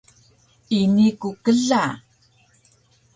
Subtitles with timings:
[0.79, 1.83] Ini ku kla!